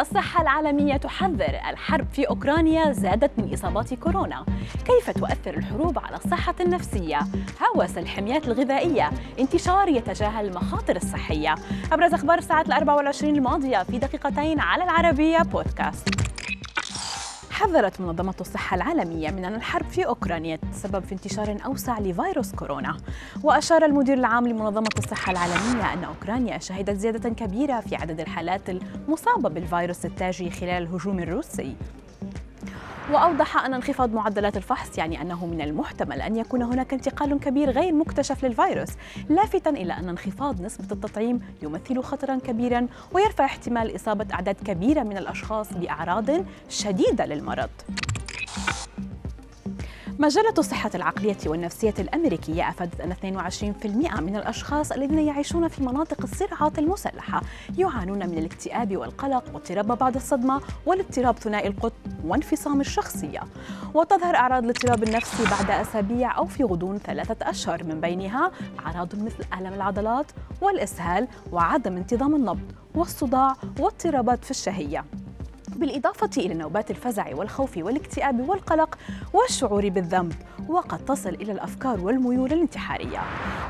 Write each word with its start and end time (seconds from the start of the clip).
الصحة 0.00 0.42
العالمية 0.42 0.96
تحذر. 0.96 1.60
الحرب 1.70 2.06
في 2.12 2.28
أوكرانيا 2.28 2.92
زادت 2.92 3.30
من 3.38 3.52
إصابات 3.52 3.94
كورونا. 3.94 4.44
كيف 4.86 5.10
تؤثر 5.10 5.54
الحروب 5.54 5.98
على 5.98 6.16
الصحة 6.16 6.54
النفسية؟ 6.60 7.18
هوس 7.76 7.98
الحميات 7.98 8.48
الغذائية. 8.48 9.10
انتشار 9.38 9.88
يتجاهل 9.88 10.46
المخاطر 10.46 10.96
الصحية. 10.96 11.54
أبرز 11.92 12.14
أخبار 12.14 12.38
الساعة 12.38 12.62
الأربع 12.62 12.94
والعشرين 12.94 13.36
الماضية 13.36 13.82
في 13.82 13.98
دقيقتين 13.98 14.60
على 14.60 14.84
العربية 14.84 15.38
بودكاست. 15.38 16.35
حذرت 17.56 18.00
منظمة 18.00 18.34
الصحة 18.40 18.74
العالمية 18.74 19.30
من 19.30 19.44
أن 19.44 19.54
الحرب 19.54 19.86
في 19.86 20.06
أوكرانيا 20.06 20.58
تسبب 20.72 21.04
في 21.04 21.12
انتشار 21.12 21.56
أوسع 21.66 21.98
لفيروس 21.98 22.52
كورونا. 22.52 22.96
وأشار 23.42 23.84
المدير 23.84 24.18
العام 24.18 24.48
لمنظمة 24.48 24.90
الصحة 24.98 25.32
العالمية 25.32 25.92
أن 25.92 26.04
أوكرانيا 26.04 26.58
شهدت 26.58 26.96
زيادة 26.96 27.28
كبيرة 27.28 27.80
في 27.80 27.96
عدد 27.96 28.20
الحالات 28.20 28.70
المصابة 28.70 29.48
بالفيروس 29.48 30.06
التاجي 30.06 30.50
خلال 30.50 30.82
الهجوم 30.82 31.18
الروسي. 31.18 31.76
وأوضح 33.12 33.64
أن 33.64 33.74
انخفاض 33.74 34.14
معدلات 34.14 34.56
الفحص 34.56 34.98
يعني 34.98 35.22
أنه 35.22 35.46
من 35.46 35.60
المحتمل 35.60 36.22
أن 36.22 36.36
يكون 36.36 36.62
هناك 36.62 36.92
انتقال 36.92 37.40
كبير 37.40 37.70
غير 37.70 37.92
مكتشف 37.92 38.44
للفيروس 38.44 38.88
لافتا 39.28 39.70
إلى 39.70 39.92
أن 39.92 40.08
انخفاض 40.08 40.60
نسبة 40.60 40.86
التطعيم 40.92 41.40
يمثل 41.62 42.02
خطرا 42.02 42.38
كبيرا 42.38 42.86
ويرفع 43.12 43.44
احتمال 43.44 43.96
إصابة 43.96 44.26
أعداد 44.34 44.56
كبيرة 44.64 45.02
من 45.02 45.16
الأشخاص 45.16 45.72
بأعراض 45.72 46.26
شديدة 46.68 47.26
للمرض. 47.26 47.70
مجلة 50.18 50.54
الصحة 50.58 50.90
العقلية 50.94 51.36
والنفسية 51.46 51.94
الأمريكية 51.98 52.68
أفادت 52.68 53.00
أن 53.00 53.12
22% 53.12 54.20
من 54.20 54.36
الأشخاص 54.36 54.92
الذين 54.92 55.18
يعيشون 55.18 55.68
في 55.68 55.82
مناطق 55.82 56.22
الصراعات 56.22 56.78
المسلحة 56.78 57.42
يعانون 57.78 58.18
من 58.18 58.38
الاكتئاب 58.38 58.96
والقلق 58.96 59.44
واضطراب 59.54 59.98
بعد 59.98 60.14
الصدمة 60.14 60.60
والاضطراب 60.86 61.38
ثنائي 61.38 61.68
القطب 61.68 61.92
وانفصام 62.24 62.80
الشخصية. 62.80 63.40
وتظهر 63.94 64.36
أعراض 64.36 64.64
الاضطراب 64.64 65.02
النفسي 65.02 65.44
بعد 65.50 65.70
أسابيع 65.70 66.38
أو 66.38 66.46
في 66.46 66.64
غضون 66.64 66.98
ثلاثة 66.98 67.50
أشهر. 67.50 67.84
من 67.84 68.00
بينها 68.00 68.50
أعراض 68.86 69.14
مثل 69.14 69.44
ألم 69.58 69.72
العضلات 69.74 70.26
والإسهال 70.60 71.28
وعدم 71.52 71.96
انتظام 71.96 72.34
النبض 72.34 72.72
والصداع 72.94 73.56
واضطرابات 73.78 74.44
في 74.44 74.50
الشهية. 74.50 75.04
بالإضافة 75.76 76.30
إلى 76.36 76.54
نوبات 76.54 76.90
الفزع 76.90 77.34
والخوف 77.34 77.76
والاكتئاب 77.76 78.48
والقلق 78.48 78.98
والشعور 79.32 79.88
بالذنب 79.88 80.32
وقد 80.68 81.04
تصل 81.04 81.28
إلى 81.28 81.52
الأفكار 81.52 82.00
والميول 82.00 82.52
الانتحارية. 82.52 83.20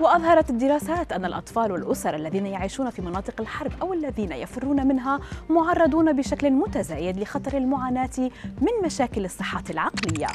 وأظهرت 0.00 0.50
الدراسات 0.50 1.12
أن 1.12 1.24
الأطفال 1.24 1.72
والأسر 1.72 2.14
الذين 2.14 2.46
يعيشون 2.46 2.90
في 2.90 3.02
مناطق 3.02 3.40
الحرب 3.40 3.72
أو 3.82 3.92
الذين 3.92 4.32
يفرون 4.32 4.86
منها 4.86 5.20
معرضون 5.50 6.12
بشكل 6.12 6.50
متزايد 6.50 7.18
لخطر 7.18 7.56
المعاناة 7.56 8.30
من 8.60 8.84
مشاكل 8.84 9.24
الصحة 9.24 9.64
العقلية. 9.70 10.26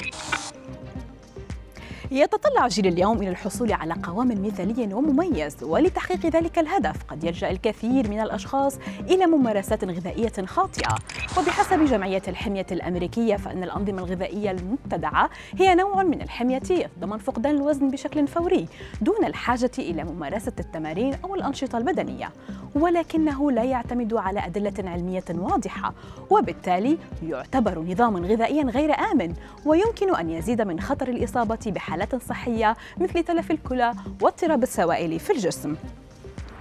يتطلع 2.11 2.67
جيل 2.67 2.87
اليوم 2.87 3.17
إلى 3.17 3.29
الحصول 3.29 3.73
على 3.73 3.93
قوام 4.03 4.45
مثالي 4.45 4.93
ومميز 4.93 5.63
ولتحقيق 5.63 6.25
ذلك 6.25 6.59
الهدف 6.59 7.03
قد 7.07 7.23
يلجأ 7.23 7.51
الكثير 7.51 8.09
من 8.09 8.19
الأشخاص 8.19 8.77
إلى 9.01 9.25
ممارسات 9.25 9.83
غذائية 9.83 10.45
خاطئة. 10.45 10.95
وبحسب 11.37 11.85
جمعية 11.85 12.21
الحمية 12.27 12.65
الأمريكية 12.71 13.35
فإن 13.35 13.63
الأنظمة 13.63 13.99
الغذائية 13.99 14.51
المبتدعة 14.51 15.29
هي 15.57 15.75
نوع 15.75 16.03
من 16.03 16.21
الحمية 16.21 16.89
ضمن 16.99 17.17
فقدان 17.17 17.55
الوزن 17.55 17.89
بشكل 17.89 18.27
فوري 18.27 18.67
دون 19.01 19.25
الحاجة 19.25 19.71
إلى 19.79 20.03
ممارسة 20.03 20.53
التمارين 20.59 21.15
أو 21.23 21.35
الأنشطة 21.35 21.77
البدنية. 21.77 22.31
ولكنه 22.75 23.51
لا 23.51 23.63
يعتمد 23.63 24.13
على 24.13 24.45
أدلة 24.45 24.89
علمية 24.89 25.23
واضحة 25.29 25.93
وبالتالي 26.29 26.97
يعتبر 27.23 27.79
نظاما 27.79 28.19
غذائيا 28.27 28.63
غير 28.63 28.93
آمن 29.11 29.33
ويمكن 29.65 30.15
أن 30.15 30.29
يزيد 30.29 30.61
من 30.61 30.79
خطر 30.79 31.07
الإصابة 31.07 31.59
بحالات 31.65 31.98
صحية 32.29 32.77
مثل 32.97 33.23
تلف 33.23 33.51
الكلى 33.51 33.93
واضطراب 34.21 34.63
السوائل 34.63 35.19
في 35.19 35.33
الجسم. 35.33 35.75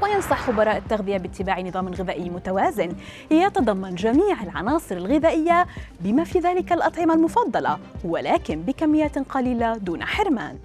وينصح 0.02 0.40
خبراء 0.46 0.76
التغذية 0.76 1.16
باتباع 1.16 1.60
نظام 1.60 1.88
غذائي 1.88 2.30
متوازن. 2.30 2.92
يتضمن 3.30 3.94
جميع 3.94 4.42
العناصر 4.42 4.96
الغذائية 4.96 5.66
بما 6.00 6.24
في 6.24 6.38
ذلك 6.38 6.72
الأطعمة 6.72 7.14
المفضلة 7.14 7.78
ولكن 8.04 8.62
بكميات 8.62 9.18
قليلة 9.18 9.76
دون 9.76 10.04
حرمان. 10.04 10.58